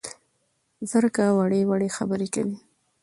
زرکه 0.89 1.25
وړې 1.37 1.61
وړې 1.69 1.89
خبرې 1.97 2.27
کوي 2.35 2.57